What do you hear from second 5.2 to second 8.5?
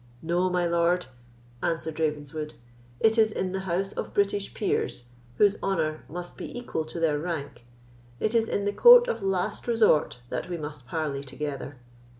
whose honour must be equal to their rank—it is